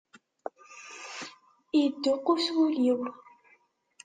[1.79, 3.01] Yedduqus wul-iw.